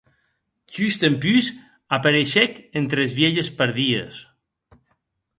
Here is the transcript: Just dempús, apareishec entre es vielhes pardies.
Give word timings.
Just 0.75 1.01
dempús, 1.05 1.49
apareishec 1.97 2.57
entre 2.81 3.05
es 3.09 3.13
vielhes 3.19 3.51
pardies. 3.61 4.17